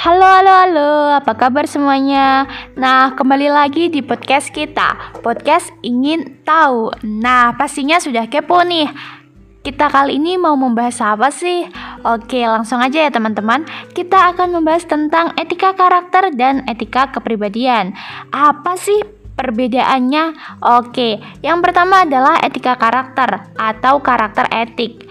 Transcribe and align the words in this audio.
Halo, 0.00 0.24
halo, 0.24 0.48
halo, 0.48 0.92
apa 1.12 1.36
kabar 1.36 1.68
semuanya? 1.68 2.48
Nah, 2.72 3.12
kembali 3.12 3.52
lagi 3.52 3.92
di 3.92 4.00
podcast 4.00 4.48
kita, 4.48 5.20
podcast 5.20 5.68
ingin 5.84 6.40
tahu. 6.40 6.88
Nah, 7.04 7.52
pastinya 7.52 8.00
sudah 8.00 8.24
kepo 8.24 8.64
nih. 8.64 8.88
Kita 9.60 9.92
kali 9.92 10.16
ini 10.16 10.40
mau 10.40 10.56
membahas 10.56 11.04
apa 11.04 11.28
sih? 11.28 11.68
Oke, 12.00 12.40
langsung 12.48 12.80
aja 12.80 12.96
ya 12.96 13.12
teman-teman. 13.12 13.68
Kita 13.92 14.32
akan 14.32 14.56
membahas 14.56 14.88
tentang 14.88 15.36
etika 15.36 15.76
karakter 15.76 16.32
dan 16.32 16.64
etika 16.64 17.12
kepribadian. 17.12 17.92
Apa 18.32 18.80
sih 18.80 19.04
perbedaannya? 19.36 20.32
Oke, 20.80 21.20
yang 21.44 21.60
pertama 21.60 22.08
adalah 22.08 22.40
etika 22.40 22.80
karakter 22.80 23.52
atau 23.52 24.00
karakter 24.00 24.48
etik. 24.48 25.04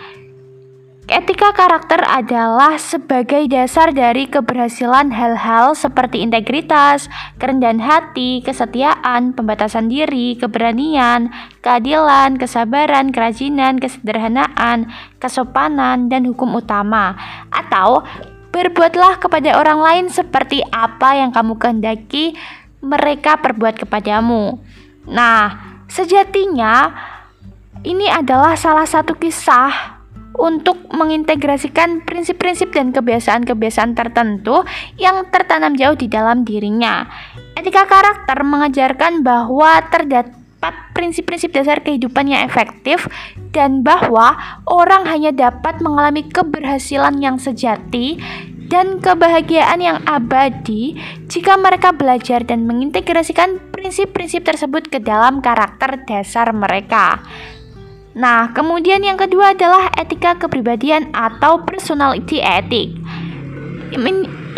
Etika 1.09 1.49
karakter 1.57 2.05
adalah 2.05 2.77
sebagai 2.77 3.49
dasar 3.49 3.89
dari 3.89 4.29
keberhasilan 4.29 5.09
hal-hal 5.09 5.73
seperti 5.73 6.21
integritas, 6.21 7.09
kerendahan 7.41 7.81
hati, 7.81 8.45
kesetiaan, 8.45 9.33
pembatasan 9.33 9.89
diri, 9.89 10.37
keberanian, 10.37 11.33
keadilan, 11.65 12.37
kesabaran, 12.37 13.09
kerajinan, 13.09 13.81
kesederhanaan, 13.81 14.93
kesopanan, 15.17 16.13
dan 16.13 16.29
hukum 16.29 16.53
utama. 16.53 17.17
Atau 17.49 18.05
berbuatlah 18.53 19.17
kepada 19.17 19.57
orang 19.57 19.81
lain 19.81 20.05
seperti 20.13 20.61
apa 20.69 21.17
yang 21.17 21.33
kamu 21.33 21.57
kehendaki 21.57 22.37
mereka 22.85 23.41
perbuat 23.41 23.81
kepadamu. 23.81 24.61
Nah, 25.09 25.57
sejatinya 25.89 26.93
ini 27.81 28.05
adalah 28.05 28.53
salah 28.53 28.85
satu 28.85 29.17
kisah 29.17 29.98
untuk 30.39 30.79
mengintegrasikan 30.95 32.07
prinsip-prinsip 32.07 32.71
dan 32.71 32.95
kebiasaan-kebiasaan 32.95 33.93
tertentu 33.93 34.63
yang 34.95 35.27
tertanam 35.27 35.75
jauh 35.75 35.99
di 35.99 36.07
dalam 36.07 36.47
dirinya. 36.47 37.05
Etika 37.59 37.83
karakter 37.85 38.39
mengajarkan 38.47 39.19
bahwa 39.19 39.83
terdapat 39.91 40.73
prinsip-prinsip 40.95 41.51
dasar 41.51 41.83
kehidupan 41.83 42.31
yang 42.31 42.47
efektif 42.47 43.03
dan 43.51 43.83
bahwa 43.83 44.39
orang 44.63 45.03
hanya 45.11 45.35
dapat 45.35 45.83
mengalami 45.83 46.23
keberhasilan 46.23 47.19
yang 47.19 47.35
sejati 47.35 48.19
dan 48.69 49.01
kebahagiaan 49.01 49.81
yang 49.81 49.97
abadi 50.05 50.95
jika 51.25 51.57
mereka 51.57 51.89
belajar 51.89 52.45
dan 52.45 52.69
mengintegrasikan 52.69 53.57
prinsip-prinsip 53.73 54.45
tersebut 54.45 54.87
ke 54.87 55.01
dalam 55.01 55.41
karakter 55.41 56.05
dasar 56.05 56.53
mereka. 56.53 57.19
Nah, 58.19 58.51
kemudian 58.51 58.99
yang 58.99 59.15
kedua 59.15 59.55
adalah 59.55 59.87
etika 59.95 60.35
kepribadian 60.35 61.07
atau 61.15 61.63
personality 61.63 62.43
ethic. 62.43 62.91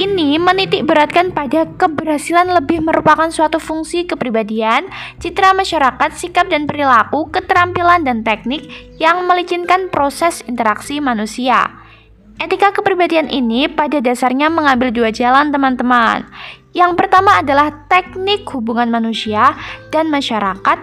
Ini 0.02 0.42
menitik 0.42 0.90
beratkan 0.90 1.30
pada 1.30 1.70
keberhasilan 1.78 2.58
lebih 2.58 2.82
merupakan 2.82 3.30
suatu 3.30 3.62
fungsi 3.62 4.10
kepribadian, 4.10 4.90
citra 5.22 5.54
masyarakat, 5.54 6.10
sikap 6.18 6.50
dan 6.50 6.66
perilaku, 6.66 7.30
keterampilan 7.30 8.02
dan 8.02 8.26
teknik 8.26 8.66
yang 8.98 9.30
melicinkan 9.30 9.94
proses 9.94 10.42
interaksi 10.50 10.98
manusia. 10.98 11.70
Etika 12.42 12.74
kepribadian 12.74 13.30
ini 13.30 13.70
pada 13.70 14.02
dasarnya 14.02 14.50
mengambil 14.50 14.90
dua 14.90 15.14
jalan 15.14 15.54
teman-teman. 15.54 16.26
Yang 16.74 16.98
pertama 16.98 17.38
adalah 17.38 17.86
teknik 17.86 18.50
hubungan 18.50 18.90
manusia 18.90 19.54
dan 19.94 20.10
masyarakat 20.10 20.82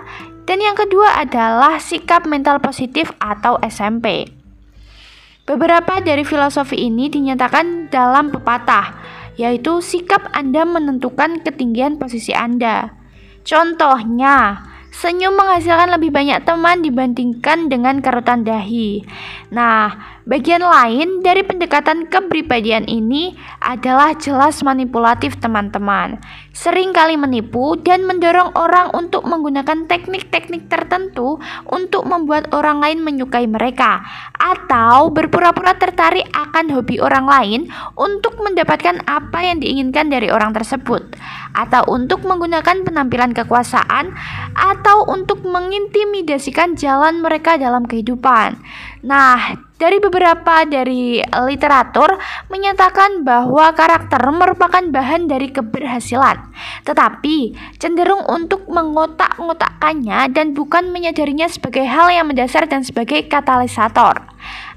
dan 0.48 0.64
yang 0.64 0.72
kedua 0.72 1.20
adalah 1.20 1.76
sikap 1.76 2.24
mental 2.24 2.56
positif 2.64 3.12
atau 3.20 3.60
SMP. 3.60 4.24
Beberapa 5.44 6.00
dari 6.00 6.24
filosofi 6.24 6.88
ini 6.88 7.12
dinyatakan 7.12 7.92
dalam 7.92 8.32
pepatah, 8.32 8.96
yaitu 9.36 9.84
sikap 9.84 10.24
Anda 10.32 10.64
menentukan 10.64 11.44
ketinggian 11.44 12.00
posisi 12.00 12.32
Anda. 12.32 12.96
Contohnya, 13.44 14.64
senyum 14.88 15.36
menghasilkan 15.36 15.92
lebih 15.92 16.16
banyak 16.16 16.40
teman 16.48 16.80
dibandingkan 16.80 17.68
dengan 17.68 18.00
karutan 18.00 18.48
dahi. 18.48 19.04
Nah, 19.52 20.16
Bagian 20.28 20.60
lain 20.60 21.24
dari 21.24 21.40
pendekatan 21.40 22.04
kepribadian 22.12 22.84
ini 22.84 23.32
adalah 23.64 24.12
jelas 24.12 24.60
manipulatif 24.60 25.40
teman-teman. 25.40 26.20
Sering 26.58 26.90
kali 26.90 27.14
menipu 27.14 27.78
dan 27.78 28.02
mendorong 28.02 28.50
orang 28.58 28.90
untuk 28.90 29.22
menggunakan 29.22 29.86
teknik-teknik 29.86 30.66
tertentu 30.66 31.38
untuk 31.70 32.02
membuat 32.02 32.50
orang 32.50 32.82
lain 32.82 32.98
menyukai 33.06 33.46
mereka 33.46 34.02
atau 34.34 35.06
berpura-pura 35.14 35.78
tertarik 35.78 36.26
akan 36.34 36.74
hobi 36.74 36.98
orang 36.98 37.30
lain 37.30 37.60
untuk 37.94 38.42
mendapatkan 38.42 39.06
apa 39.06 39.38
yang 39.46 39.62
diinginkan 39.62 40.10
dari 40.10 40.34
orang 40.34 40.50
tersebut 40.50 41.14
atau 41.54 41.86
untuk 41.86 42.26
menggunakan 42.26 42.82
penampilan 42.82 43.38
kekuasaan 43.38 44.10
atau 44.58 45.06
untuk 45.06 45.46
mengintimidasikan 45.46 46.74
jalan 46.74 47.22
mereka 47.22 47.54
dalam 47.54 47.86
kehidupan. 47.86 48.58
Nah, 49.06 49.67
dari 49.78 50.02
beberapa 50.02 50.66
dari 50.66 51.22
literatur 51.22 52.18
menyatakan 52.50 53.22
bahwa 53.22 53.70
karakter 53.72 54.18
merupakan 54.34 54.82
bahan 54.82 55.30
dari 55.30 55.54
keberhasilan, 55.54 56.50
tetapi 56.82 57.54
cenderung 57.78 58.26
untuk 58.26 58.66
mengotak-ngotakkannya 58.66 60.34
dan 60.34 60.52
bukan 60.52 60.90
menyadarinya 60.90 61.46
sebagai 61.46 61.86
hal 61.86 62.10
yang 62.10 62.26
mendasar 62.26 62.66
dan 62.66 62.82
sebagai 62.82 63.24
katalisator. 63.30 64.18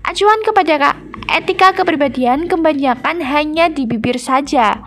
Acuan 0.06 0.42
kepada 0.46 0.98
etika 1.30 1.74
kepribadian 1.74 2.46
kebanyakan 2.46 3.22
hanya 3.26 3.70
di 3.70 3.90
bibir 3.90 4.22
saja. 4.22 4.82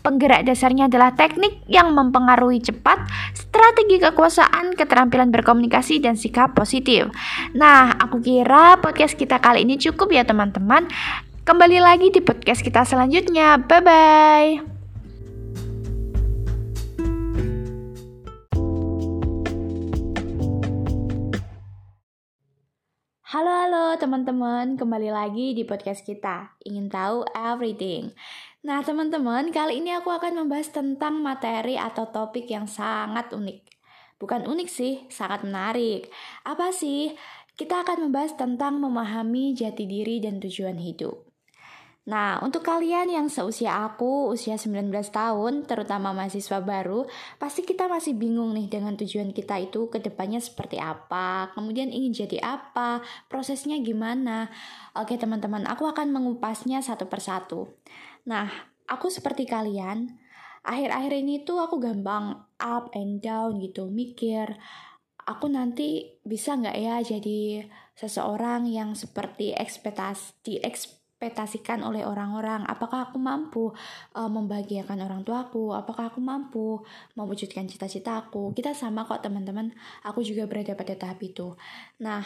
Penggerak 0.00 0.48
dasarnya 0.48 0.88
adalah 0.88 1.12
teknik 1.12 1.60
yang 1.68 1.92
mempengaruhi 1.92 2.64
cepat, 2.64 3.04
strategi 3.36 4.00
kekuasaan, 4.00 4.72
keterampilan 4.72 5.28
berkomunikasi, 5.28 6.00
dan 6.00 6.16
sikap 6.16 6.56
positif. 6.56 7.12
Nah, 7.52 7.92
aku 8.00 8.24
kira 8.24 8.80
podcast 8.80 9.12
kita 9.12 9.36
kali 9.44 9.68
ini 9.68 9.76
cukup 9.76 10.08
ya 10.08 10.24
teman-teman. 10.24 10.88
Kembali 11.44 11.84
lagi 11.84 12.08
di 12.08 12.24
podcast 12.24 12.64
kita 12.64 12.88
selanjutnya. 12.88 13.60
Bye-bye. 13.60 14.80
Halo 23.30 23.46
halo 23.46 23.84
teman-teman, 23.94 24.74
kembali 24.74 25.14
lagi 25.14 25.54
di 25.54 25.62
podcast 25.62 26.02
kita. 26.02 26.56
Ingin 26.66 26.90
tahu 26.90 27.22
everything. 27.30 28.10
Nah, 28.60 28.84
teman-teman, 28.84 29.48
kali 29.48 29.80
ini 29.80 29.88
aku 29.96 30.12
akan 30.12 30.44
membahas 30.44 30.68
tentang 30.68 31.24
materi 31.24 31.80
atau 31.80 32.12
topik 32.12 32.44
yang 32.44 32.68
sangat 32.68 33.32
unik. 33.32 33.64
Bukan 34.20 34.44
unik 34.44 34.68
sih, 34.68 35.08
sangat 35.08 35.48
menarik. 35.48 36.12
Apa 36.44 36.68
sih? 36.68 37.16
Kita 37.56 37.80
akan 37.80 38.04
membahas 38.08 38.36
tentang 38.36 38.76
memahami 38.76 39.56
jati 39.56 39.88
diri 39.88 40.20
dan 40.20 40.44
tujuan 40.44 40.76
hidup. 40.76 41.29
Nah, 42.08 42.40
untuk 42.40 42.64
kalian 42.64 43.12
yang 43.12 43.28
seusia 43.28 43.84
aku, 43.84 44.32
usia 44.32 44.56
19 44.56 44.88
tahun, 45.12 45.68
terutama 45.68 46.16
mahasiswa 46.16 46.64
baru, 46.64 47.04
pasti 47.36 47.60
kita 47.60 47.92
masih 47.92 48.16
bingung 48.16 48.56
nih 48.56 48.72
dengan 48.72 48.96
tujuan 48.96 49.36
kita 49.36 49.60
itu 49.60 49.92
ke 49.92 50.00
depannya 50.00 50.40
seperti 50.40 50.80
apa, 50.80 51.52
kemudian 51.52 51.92
ingin 51.92 52.24
jadi 52.24 52.40
apa, 52.40 53.04
prosesnya 53.28 53.76
gimana. 53.84 54.48
Oke 54.96 55.20
teman-teman, 55.20 55.68
aku 55.68 55.92
akan 55.92 56.08
mengupasnya 56.08 56.80
satu 56.80 57.04
persatu. 57.04 57.76
Nah, 58.24 58.48
aku 58.88 59.12
seperti 59.12 59.44
kalian, 59.44 60.16
akhir-akhir 60.64 61.12
ini 61.20 61.44
tuh 61.44 61.60
aku 61.60 61.84
gampang 61.84 62.48
up 62.64 62.96
and 62.96 63.20
down 63.20 63.60
gitu, 63.60 63.92
mikir 63.92 64.56
aku 65.30 65.46
nanti 65.46 66.18
bisa 66.26 66.58
nggak 66.58 66.76
ya 66.80 66.96
jadi 67.06 67.68
seseorang 67.94 68.66
yang 68.66 68.98
seperti 68.98 69.54
ekspektasi 69.54 70.58
diekspektasikan 71.20 71.84
oleh 71.84 72.00
orang-orang. 72.08 72.64
Apakah 72.64 73.12
aku 73.12 73.20
mampu 73.20 73.76
uh, 74.16 74.30
membahagiakan 74.32 75.04
orang 75.04 75.20
tuaku? 75.20 75.76
Apakah 75.76 76.08
aku 76.08 76.16
mampu 76.16 76.80
mewujudkan 77.12 77.68
cita-citaku 77.68 78.56
kita 78.56 78.72
sama 78.72 79.04
kok 79.04 79.20
teman-teman. 79.20 79.68
Aku 80.08 80.24
juga 80.24 80.48
berada 80.48 80.72
pada 80.72 80.96
tahap 80.96 81.20
itu. 81.20 81.52
Nah 82.00 82.24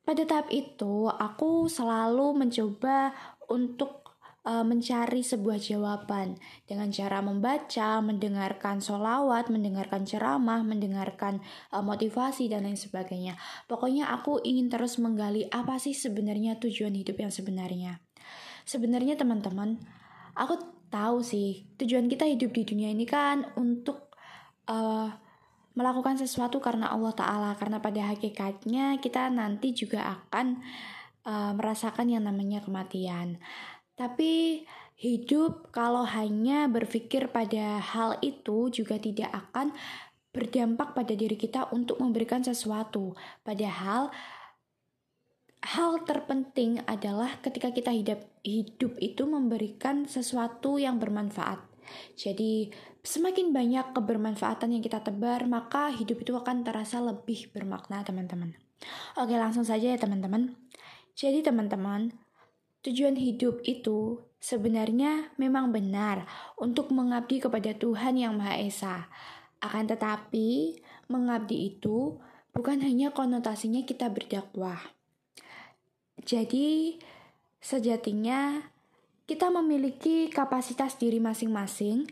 pada 0.00 0.24
tahap 0.24 0.48
itu 0.48 1.12
aku 1.12 1.68
selalu 1.68 2.40
mencoba 2.40 3.12
untuk 3.52 4.16
uh, 4.48 4.64
mencari 4.64 5.20
sebuah 5.20 5.60
jawaban. 5.60 6.40
Dengan 6.64 6.88
cara 6.88 7.20
membaca, 7.20 8.00
mendengarkan 8.00 8.80
solawat, 8.80 9.52
mendengarkan 9.52 10.08
ceramah, 10.08 10.64
mendengarkan 10.64 11.44
uh, 11.68 11.84
motivasi 11.84 12.48
dan 12.48 12.64
lain 12.64 12.80
sebagainya. 12.80 13.36
Pokoknya 13.68 14.08
aku 14.08 14.40
ingin 14.40 14.72
terus 14.72 14.96
menggali 14.96 15.44
apa 15.52 15.76
sih 15.76 15.92
sebenarnya 15.92 16.56
tujuan 16.56 16.96
hidup 16.96 17.20
yang 17.20 17.34
sebenarnya. 17.34 18.05
Sebenarnya 18.66 19.14
teman-teman, 19.14 19.78
aku 20.34 20.58
tahu 20.90 21.22
sih 21.22 21.64
tujuan 21.78 22.10
kita 22.10 22.26
hidup 22.26 22.50
di 22.50 22.62
dunia 22.66 22.90
ini 22.90 23.06
kan 23.06 23.46
untuk 23.54 24.10
uh, 24.66 25.08
melakukan 25.78 26.18
sesuatu 26.18 26.58
karena 26.58 26.90
Allah 26.90 27.14
Ta'ala 27.14 27.50
karena 27.54 27.78
pada 27.78 28.10
hakikatnya 28.10 28.98
kita 28.98 29.30
nanti 29.30 29.70
juga 29.76 30.18
akan 30.18 30.62
uh, 31.26 31.52
merasakan 31.54 32.10
yang 32.10 32.24
namanya 32.24 32.62
kematian 32.64 33.36
tapi 33.98 34.64
Hidup 34.96 35.68
kalau 35.76 36.08
hanya 36.08 36.72
berpikir 36.72 37.28
pada 37.28 37.84
hal 37.84 38.16
itu 38.24 38.72
juga 38.72 38.96
tidak 38.96 39.28
akan 39.28 39.76
berdampak 40.32 40.96
pada 40.96 41.12
diri 41.12 41.36
kita 41.36 41.68
untuk 41.68 42.00
memberikan 42.00 42.40
sesuatu. 42.40 43.12
Padahal 43.44 44.08
hal 45.66 46.06
terpenting 46.06 46.78
adalah 46.86 47.42
ketika 47.42 47.74
kita 47.74 47.90
hidup 47.90 48.22
hidup 48.46 48.94
itu 49.02 49.26
memberikan 49.26 50.06
sesuatu 50.06 50.78
yang 50.78 51.02
bermanfaat. 51.02 51.58
Jadi, 52.18 52.70
semakin 53.02 53.50
banyak 53.54 53.94
kebermanfaatan 53.94 54.78
yang 54.78 54.82
kita 54.82 55.02
tebar, 55.02 55.46
maka 55.46 55.90
hidup 55.94 56.22
itu 56.22 56.34
akan 56.34 56.66
terasa 56.66 56.98
lebih 56.98 57.50
bermakna, 57.54 58.02
teman-teman. 58.02 58.58
Oke, 59.18 59.38
langsung 59.38 59.62
saja 59.62 59.94
ya, 59.94 59.98
teman-teman. 59.98 60.54
Jadi, 61.14 61.46
teman-teman, 61.46 62.10
Tujuan 62.86 63.18
hidup 63.18 63.66
itu 63.66 64.22
sebenarnya 64.38 65.34
memang 65.42 65.74
benar 65.74 66.22
untuk 66.54 66.94
mengabdi 66.94 67.42
kepada 67.42 67.74
Tuhan 67.74 68.14
Yang 68.14 68.34
Maha 68.38 68.54
Esa. 68.62 68.96
Akan 69.58 69.90
tetapi, 69.90 70.78
mengabdi 71.10 71.74
itu 71.74 72.22
bukan 72.54 72.78
hanya 72.86 73.10
konotasinya 73.10 73.82
kita 73.82 74.06
berdakwah. 74.06 74.95
Jadi, 76.26 76.98
sejatinya 77.62 78.58
kita 79.26 79.50
memiliki 79.50 80.26
kapasitas 80.26 80.98
diri 80.98 81.22
masing-masing 81.22 82.10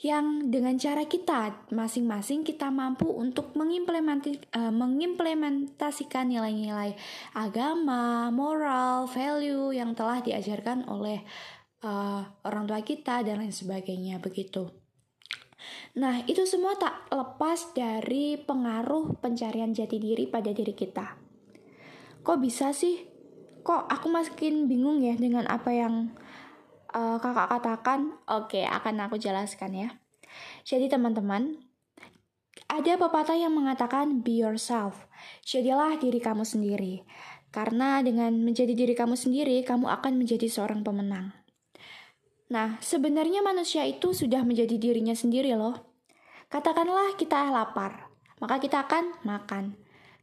yang 0.00 0.48
dengan 0.48 0.80
cara 0.80 1.04
kita 1.04 1.68
masing-masing 1.76 2.40
kita 2.40 2.72
mampu 2.72 3.04
untuk 3.04 3.52
uh, 3.52 4.72
mengimplementasikan 4.72 6.24
nilai-nilai 6.24 6.96
agama, 7.36 8.32
moral, 8.32 9.04
value 9.12 9.76
yang 9.76 9.92
telah 9.92 10.24
diajarkan 10.24 10.88
oleh 10.88 11.20
uh, 11.84 12.24
orang 12.48 12.64
tua 12.64 12.80
kita 12.80 13.20
dan 13.20 13.44
lain 13.44 13.52
sebagainya 13.52 14.16
begitu. 14.24 14.72
Nah, 16.00 16.24
itu 16.24 16.48
semua 16.48 16.80
tak 16.80 17.12
lepas 17.12 17.76
dari 17.76 18.40
pengaruh 18.40 19.20
pencarian 19.20 19.76
jati 19.76 20.00
diri 20.00 20.24
pada 20.24 20.48
diri 20.48 20.72
kita. 20.72 21.12
Kok 22.24 22.38
bisa 22.40 22.72
sih? 22.72 23.09
Kok 23.60 23.88
aku 23.92 24.06
makin 24.08 24.66
bingung 24.66 25.04
ya 25.04 25.14
dengan 25.16 25.44
apa 25.46 25.70
yang 25.72 26.12
uh, 26.94 27.16
kakak 27.20 27.48
katakan, 27.58 28.00
oke 28.26 28.60
akan 28.64 28.94
aku 29.04 29.16
jelaskan 29.20 29.72
ya. 29.76 29.88
Jadi 30.64 30.88
teman-teman, 30.88 31.58
ada 32.70 32.92
pepatah 32.94 33.34
yang 33.34 33.50
mengatakan 33.50 34.22
be 34.22 34.42
yourself. 34.42 35.10
Jadilah 35.42 35.98
diri 35.98 36.22
kamu 36.22 36.46
sendiri. 36.46 37.02
Karena 37.50 37.98
dengan 37.98 38.30
menjadi 38.46 38.78
diri 38.78 38.94
kamu 38.94 39.18
sendiri, 39.18 39.66
kamu 39.66 39.90
akan 39.90 40.22
menjadi 40.22 40.46
seorang 40.46 40.86
pemenang. 40.86 41.34
Nah, 42.50 42.78
sebenarnya 42.78 43.42
manusia 43.42 43.82
itu 43.86 44.14
sudah 44.14 44.46
menjadi 44.46 44.78
dirinya 44.78 45.14
sendiri 45.14 45.54
loh. 45.58 45.90
Katakanlah 46.50 47.14
kita 47.14 47.50
lapar, 47.50 48.10
maka 48.42 48.58
kita 48.62 48.86
akan 48.86 49.18
makan. 49.22 49.78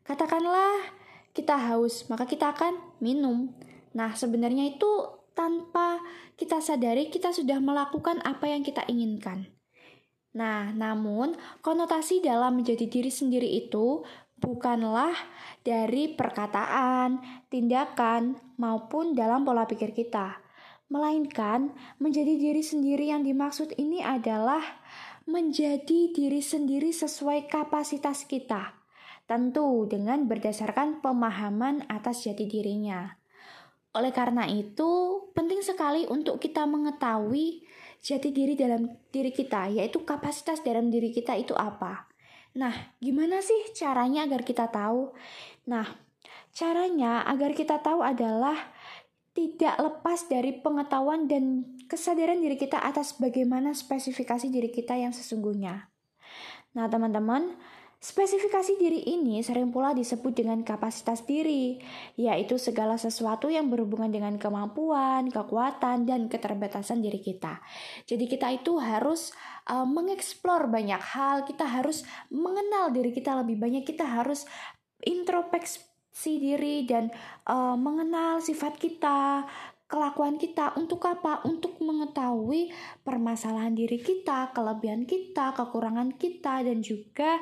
Katakanlah 0.07 0.96
kita 1.37 1.53
haus, 1.53 2.09
maka 2.09 2.25
kita 2.25 2.57
akan 2.57 2.97
minum. 2.97 3.53
Nah, 3.93 4.17
sebenarnya 4.17 4.73
itu 4.73 4.89
tanpa 5.37 6.01
kita 6.33 6.57
sadari 6.57 7.13
kita 7.13 7.29
sudah 7.29 7.61
melakukan 7.61 8.17
apa 8.25 8.49
yang 8.49 8.65
kita 8.65 8.81
inginkan. 8.89 9.45
Nah, 10.33 10.73
namun 10.73 11.37
konotasi 11.61 12.25
dalam 12.25 12.57
menjadi 12.61 12.89
diri 12.89 13.13
sendiri 13.13 13.45
itu 13.45 14.01
bukanlah 14.37 15.13
dari 15.65 16.13
perkataan, 16.13 17.21
tindakan, 17.49 18.37
maupun 18.61 19.17
dalam 19.17 19.45
pola 19.45 19.65
pikir 19.65 19.93
kita. 19.97 20.41
Melainkan, 20.93 21.73
menjadi 21.97 22.37
diri 22.37 22.61
sendiri 22.61 23.09
yang 23.09 23.25
dimaksud 23.25 23.75
ini 23.81 24.05
adalah 24.05 24.61
menjadi 25.27 26.13
diri 26.15 26.39
sendiri 26.39 26.93
sesuai 26.93 27.49
kapasitas 27.51 28.23
kita. 28.23 28.76
Tentu 29.27 29.83
dengan 29.91 30.23
berdasarkan 30.23 31.03
pemahaman 31.03 31.83
atas 31.91 32.23
jati 32.23 32.47
dirinya. 32.47 33.19
Oleh 33.91 34.15
karena 34.15 34.47
itu, 34.47 35.19
penting 35.35 35.59
sekali 35.59 36.07
untuk 36.07 36.39
kita 36.39 36.63
mengetahui 36.63 37.67
jati 37.99 38.31
diri 38.31 38.55
dalam 38.55 38.87
diri 39.11 39.35
kita, 39.35 39.67
yaitu 39.67 40.07
kapasitas 40.07 40.63
dalam 40.63 40.87
diri 40.87 41.11
kita 41.11 41.35
itu 41.35 41.51
apa. 41.59 42.07
Nah, 42.55 42.95
gimana 43.03 43.43
sih 43.43 43.73
caranya 43.75 44.25
agar 44.25 44.47
kita 44.47 44.71
tahu? 44.71 45.11
Nah, 45.67 45.85
caranya 46.55 47.27
agar 47.27 47.51
kita 47.51 47.83
tahu 47.83 47.99
adalah 48.01 48.55
tidak 49.37 49.77
lepas 49.77 50.25
dari 50.25 50.57
pengetahuan 50.57 51.29
dan 51.29 51.77
kesadaran 51.85 52.41
diri 52.41 52.57
kita 52.57 52.81
atas 52.81 53.21
bagaimana 53.21 53.77
spesifikasi 53.77 54.49
diri 54.49 54.73
kita 54.73 54.97
yang 54.97 55.13
sesungguhnya. 55.13 55.93
Nah, 56.73 56.89
teman-teman, 56.89 57.53
Spesifikasi 57.97 58.77
diri 58.77 59.01
ini 59.09 59.41
sering 59.41 59.73
pula 59.73 59.89
disebut 59.89 60.29
dengan 60.29 60.61
kapasitas 60.61 61.25
diri, 61.25 61.81
yaitu 62.13 62.61
segala 62.61 62.93
sesuatu 62.93 63.49
yang 63.49 63.73
berhubungan 63.73 64.13
dengan 64.13 64.37
kemampuan, 64.37 65.33
kekuatan, 65.33 66.05
dan 66.05 66.29
keterbatasan 66.29 67.01
diri 67.01 67.17
kita. 67.17 67.57
Jadi 68.05 68.29
kita 68.29 68.53
itu 68.53 68.77
harus 68.77 69.33
uh, 69.65 69.81
mengeksplor 69.81 70.69
banyak 70.69 71.01
hal, 71.01 71.41
kita 71.49 71.65
harus 71.65 72.05
mengenal 72.29 72.93
diri 72.93 73.09
kita 73.09 73.33
lebih 73.41 73.57
banyak, 73.57 73.81
kita 73.81 74.05
harus 74.05 74.45
introspeksi 75.01 76.37
diri 76.37 76.85
dan 76.85 77.09
uh, 77.49 77.73
mengenal 77.73 78.45
sifat 78.45 78.77
kita, 78.77 79.41
kelakuan 79.89 80.37
kita 80.37 80.77
untuk 80.77 81.01
apa? 81.09 81.41
Untuk 81.49 81.81
mengetahui 81.81 82.69
permasalahan 83.01 83.73
diri 83.73 83.97
kita, 83.97 84.53
kelebihan 84.53 85.09
kita, 85.09 85.57
kekurangan 85.57 86.13
kita, 86.13 86.61
dan 86.61 86.85
juga 86.85 87.41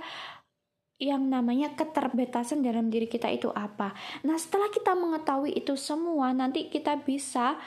yang 0.95 1.27
namanya 1.27 1.75
keterbatasan 1.75 2.63
dalam 2.63 2.87
diri 2.87 3.11
kita 3.11 3.27
itu 3.27 3.51
apa. 3.51 3.91
Nah, 4.23 4.39
setelah 4.39 4.71
kita 4.71 4.95
mengetahui 4.95 5.51
itu 5.51 5.75
semua, 5.75 6.31
nanti 6.31 6.71
kita 6.71 7.03
bisa 7.03 7.59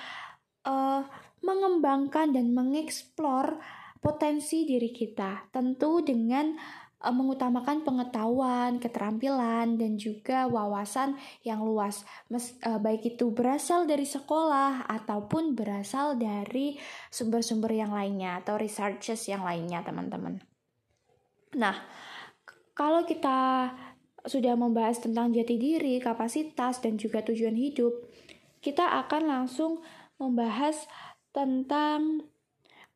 uh, 0.64 1.04
mengembangkan 1.44 2.32
dan 2.32 2.56
mengeksplor 2.56 3.60
potensi 4.00 4.64
diri 4.64 4.88
kita. 4.88 5.52
Tentu 5.52 6.00
dengan 6.00 6.56
uh, 7.04 7.12
mengutamakan 7.12 7.84
pengetahuan, 7.84 8.80
keterampilan, 8.80 9.76
dan 9.76 10.00
juga 10.00 10.48
wawasan 10.48 11.20
yang 11.44 11.60
luas. 11.60 12.08
Mes, 12.32 12.56
uh, 12.64 12.80
baik 12.80 13.12
itu 13.12 13.28
berasal 13.28 13.84
dari 13.84 14.08
sekolah 14.08 14.88
ataupun 14.88 15.52
berasal 15.52 16.16
dari 16.16 16.80
sumber-sumber 17.12 17.76
yang 17.76 17.92
lainnya 17.92 18.40
atau 18.40 18.56
researches 18.56 19.28
yang 19.28 19.44
lainnya, 19.44 19.84
teman-teman. 19.84 20.40
Nah, 21.60 21.76
kalau 22.78 23.02
kita 23.02 23.74
sudah 24.22 24.54
membahas 24.54 25.02
tentang 25.02 25.34
jati 25.34 25.58
diri, 25.58 25.98
kapasitas, 25.98 26.78
dan 26.78 26.94
juga 26.94 27.26
tujuan 27.26 27.58
hidup, 27.58 27.90
kita 28.62 29.02
akan 29.02 29.26
langsung 29.26 29.82
membahas 30.22 30.86
tentang 31.34 32.22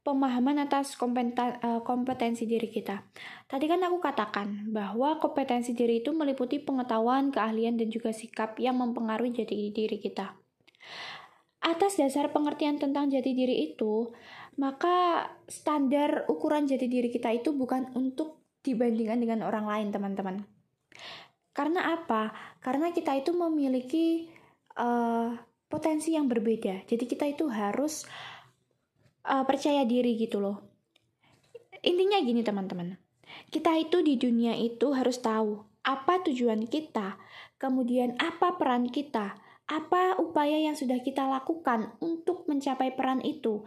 pemahaman 0.03 0.63
atas 0.63 0.99
eh, 0.99 1.81
kompetensi 1.83 2.47
diri 2.47 2.71
kita. 2.71 3.07
Tadi 3.51 3.65
kan 3.67 3.83
aku 3.83 3.99
katakan 3.99 4.71
bahwa 4.71 5.19
kompetensi 5.19 5.75
diri 5.75 6.03
itu 6.03 6.15
meliputi 6.15 6.59
pengetahuan, 6.63 7.31
keahlian, 7.35 7.79
dan 7.79 7.91
juga 7.91 8.15
sikap 8.15 8.59
yang 8.59 8.79
mempengaruhi 8.79 9.35
jati 9.35 9.71
diri 9.75 9.99
kita. 9.99 10.39
Atas 11.63 11.95
dasar 11.95 12.35
pengertian 12.35 12.83
tentang 12.83 13.07
jati 13.07 13.35
diri 13.39 13.71
itu, 13.71 14.11
maka 14.59 15.31
standar 15.47 16.27
ukuran 16.27 16.67
jati 16.67 16.91
diri 16.91 17.07
kita 17.07 17.31
itu 17.31 17.55
bukan 17.55 17.95
untuk 17.95 18.42
dibandingkan 18.63 19.19
dengan 19.19 19.47
orang 19.47 19.67
lain, 19.67 19.89
teman-teman. 19.91 20.47
Karena 21.53 21.99
apa? 21.99 22.33
Karena 22.65 22.95
kita 22.95 23.13
itu 23.19 23.37
memiliki 23.37 24.31
uh, 24.81 25.37
potensi 25.69 26.17
yang 26.17 26.31
berbeda. 26.31 26.89
Jadi 26.89 27.05
kita 27.05 27.29
itu 27.29 27.51
harus 27.53 28.09
uh, 29.29 29.45
percaya 29.45 29.85
diri 29.85 30.17
gitu 30.17 30.41
loh. 30.41 30.65
Intinya 31.83 32.23
gini 32.23 32.41
teman-teman. 32.41 32.97
Kita 33.49 33.75
itu 33.77 34.01
di 34.05 34.17
dunia 34.17 34.57
itu 34.57 34.93
harus 34.93 35.19
tahu 35.21 35.61
apa 35.83 36.23
tujuan 36.31 36.71
kita, 36.71 37.19
kemudian 37.59 38.15
apa 38.23 38.55
peran 38.55 38.87
kita, 38.87 39.35
apa 39.67 40.15
upaya 40.21 40.63
yang 40.63 40.79
sudah 40.79 41.03
kita 41.03 41.27
lakukan 41.27 41.91
untuk 41.99 42.47
mencapai 42.47 42.95
peran 42.95 43.19
itu, 43.25 43.67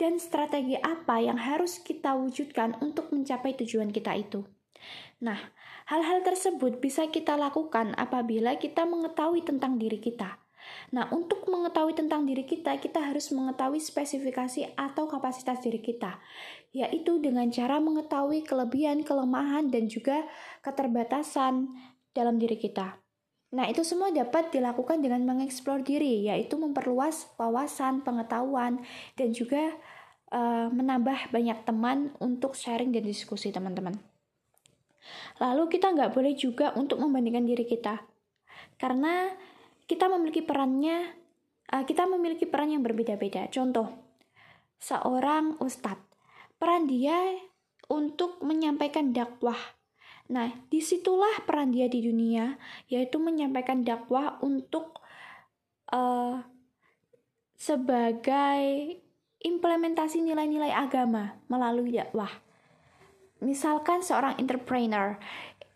dan 0.00 0.16
strategi 0.16 0.80
apa 0.80 1.20
yang 1.20 1.36
harus 1.36 1.76
kita 1.84 2.16
wujudkan 2.16 2.80
untuk 2.80 3.12
mencapai 3.12 3.52
tujuan 3.60 3.92
kita 3.92 4.16
itu. 4.16 4.48
Nah, 5.20 5.36
hal-hal 5.92 6.24
tersebut 6.24 6.80
bisa 6.80 7.12
kita 7.12 7.36
lakukan 7.36 7.92
apabila 8.00 8.56
kita 8.56 8.88
mengetahui 8.88 9.44
tentang 9.44 9.76
diri 9.76 10.00
kita. 10.00 10.40
Nah, 10.96 11.12
untuk 11.12 11.44
mengetahui 11.48 11.92
tentang 11.92 12.24
diri 12.24 12.48
kita, 12.48 12.80
kita 12.80 13.00
harus 13.04 13.28
mengetahui 13.32 13.80
spesifikasi 13.80 14.72
atau 14.76 15.04
kapasitas 15.04 15.60
diri 15.60 15.84
kita, 15.84 16.20
yaitu 16.72 17.20
dengan 17.20 17.48
cara 17.52 17.76
mengetahui 17.80 18.44
kelebihan, 18.44 19.04
kelemahan, 19.04 19.68
dan 19.68 19.88
juga 19.92 20.24
keterbatasan 20.64 21.76
dalam 22.16 22.40
diri 22.40 22.56
kita. 22.56 22.96
Nah, 23.50 23.66
itu 23.66 23.82
semua 23.82 24.14
dapat 24.14 24.54
dilakukan 24.54 25.02
dengan 25.02 25.26
mengeksplor 25.26 25.82
diri, 25.82 26.30
yaitu 26.30 26.54
memperluas 26.54 27.34
wawasan, 27.34 28.06
pengetahuan, 28.06 28.78
dan 29.18 29.34
juga 29.34 29.74
uh, 30.30 30.70
menambah 30.70 31.34
banyak 31.34 31.66
teman 31.66 32.14
untuk 32.22 32.54
sharing 32.54 32.94
dan 32.94 33.02
diskusi 33.02 33.50
teman-teman. 33.50 33.98
Lalu 35.42 35.66
kita 35.66 35.90
nggak 35.90 36.14
boleh 36.14 36.38
juga 36.38 36.70
untuk 36.78 37.02
membandingkan 37.02 37.42
diri 37.42 37.66
kita, 37.66 37.98
karena 38.78 39.34
kita 39.90 40.06
memiliki 40.06 40.46
perannya, 40.46 41.10
uh, 41.74 41.82
kita 41.82 42.06
memiliki 42.06 42.46
peran 42.46 42.70
yang 42.70 42.86
berbeda-beda. 42.86 43.50
Contoh, 43.50 43.90
seorang 44.78 45.58
ustadz, 45.58 46.06
peran 46.54 46.86
dia 46.86 47.18
untuk 47.90 48.38
menyampaikan 48.46 49.10
dakwah 49.10 49.58
Nah, 50.30 50.46
di 50.70 50.78
situlah 50.78 51.42
peran 51.42 51.74
dia 51.74 51.90
di 51.90 52.06
dunia, 52.06 52.54
yaitu 52.86 53.18
menyampaikan 53.18 53.82
dakwah 53.82 54.38
untuk 54.46 55.02
uh, 55.90 56.38
sebagai 57.58 58.62
implementasi 59.42 60.22
nilai-nilai 60.22 60.70
agama 60.70 61.34
melalui 61.50 61.98
dakwah. 61.98 62.30
Misalkan 63.42 64.06
seorang 64.06 64.38
entrepreneur, 64.38 65.18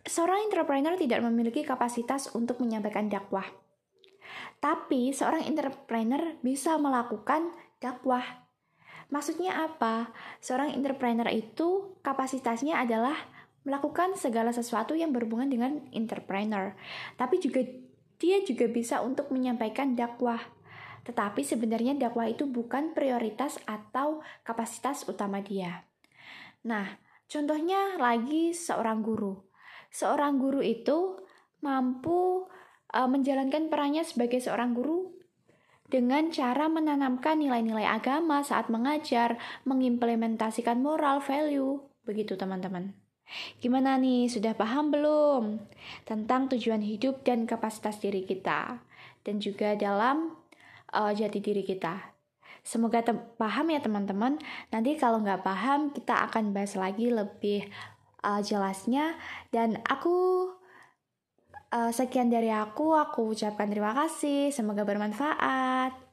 seorang 0.07 0.47
entrepreneur 0.47 0.95
tidak 0.95 1.25
memiliki 1.27 1.67
kapasitas 1.67 2.31
untuk 2.37 2.63
menyampaikan 2.63 3.11
dakwah. 3.11 3.51
Tapi 4.63 5.11
seorang 5.11 5.51
entrepreneur 5.51 6.39
bisa 6.47 6.79
melakukan 6.79 7.51
dakwah. 7.83 8.47
Maksudnya 9.11 9.67
apa? 9.67 10.15
Seorang 10.41 10.73
entrepreneur 10.73 11.29
itu 11.29 11.99
kapasitasnya 12.07 12.81
adalah 12.81 13.17
melakukan 13.65 14.15
segala 14.15 14.53
sesuatu 14.53 14.93
yang 14.93 15.11
berhubungan 15.11 15.49
dengan 15.49 15.81
entrepreneur. 15.91 16.77
Tapi 17.17 17.41
juga 17.41 17.65
dia 18.21 18.41
juga 18.45 18.71
bisa 18.71 19.01
untuk 19.01 19.33
menyampaikan 19.33 19.97
dakwah. 19.97 20.41
Tetapi 21.05 21.45
sebenarnya 21.45 21.97
dakwah 21.97 22.29
itu 22.29 22.49
bukan 22.49 22.97
prioritas 22.97 23.61
atau 23.69 24.25
kapasitas 24.41 25.05
utama 25.05 25.45
dia. 25.45 25.85
Nah, 26.65 26.97
contohnya 27.29 28.01
lagi 28.01 28.57
seorang 28.57 29.05
guru. 29.05 29.45
Seorang 29.93 30.41
guru 30.41 30.65
itu 30.65 31.21
mampu 31.61 32.49
uh, 32.93 33.09
menjalankan 33.09 33.69
perannya 33.69 34.05
sebagai 34.05 34.41
seorang 34.41 34.73
guru 34.73 35.13
dengan 35.93 36.33
cara 36.33 36.73
menanamkan 36.73 37.37
nilai-nilai 37.37 37.85
agama 37.85 38.41
saat 38.41 38.73
mengajar, 38.73 39.37
mengimplementasikan 39.69 40.81
moral 40.81 41.21
value, 41.21 41.85
begitu 42.09 42.35
teman-teman. 42.41 43.04
Gimana 43.59 43.97
nih, 43.99 44.31
sudah 44.31 44.55
paham 44.55 44.93
belum 44.95 45.59
tentang 46.05 46.47
tujuan 46.53 46.85
hidup 46.85 47.25
dan 47.25 47.49
kapasitas 47.49 47.99
diri 47.99 48.23
kita, 48.23 48.79
dan 49.25 49.41
juga 49.41 49.75
dalam 49.75 50.37
uh, 50.93 51.13
jati 51.13 51.41
diri 51.41 51.65
kita? 51.65 52.15
Semoga 52.65 53.05
paham 53.37 53.73
ya 53.73 53.81
teman-teman. 53.81 54.41
Nanti 54.73 54.97
kalau 54.97 55.21
nggak 55.21 55.45
paham, 55.45 55.93
kita 55.93 56.25
akan 56.31 56.57
bahas 56.57 56.73
lagi 56.77 57.13
lebih 57.13 57.69
uh, 58.25 58.41
jelasnya. 58.41 59.21
Dan 59.53 59.77
aku 59.85 60.49
uh, 61.73 61.93
sekian 61.93 62.33
dari 62.33 62.49
aku, 62.49 62.97
aku 62.97 63.37
ucapkan 63.37 63.69
terima 63.69 63.93
kasih. 63.93 64.49
Semoga 64.49 64.89
bermanfaat. 64.89 66.04